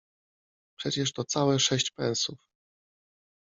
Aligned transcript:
Przecież 0.79 1.13
to 1.13 1.23
całe 1.23 1.59
sześć 1.59 1.91
pensów. 1.91 2.39